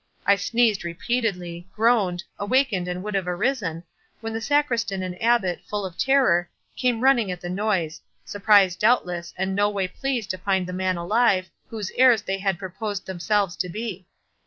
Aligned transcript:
I 0.25 0.35
sneezed 0.35 0.83
repeatedly—groaned—awakened 0.83 2.87
and 2.87 3.03
would 3.03 3.13
have 3.13 3.27
arisen, 3.27 3.83
when 4.19 4.33
the 4.33 4.41
Sacristan 4.41 5.03
and 5.03 5.21
Abbot, 5.21 5.59
full 5.69 5.85
of 5.85 5.95
terror, 5.95 6.49
came 6.75 7.01
running 7.01 7.29
at 7.31 7.39
the 7.39 7.51
noise, 7.51 8.01
surprised, 8.25 8.79
doubtless, 8.79 9.31
and 9.37 9.53
no 9.55 9.69
way 9.69 9.87
pleased 9.87 10.31
to 10.31 10.39
find 10.39 10.65
the 10.65 10.73
man 10.73 10.97
alive, 10.97 11.51
whose 11.69 11.91
heirs 11.95 12.23
they 12.23 12.39
had 12.39 12.57
proposed 12.57 13.05
themselves 13.05 13.55
to 13.57 13.69
be. 13.69 14.07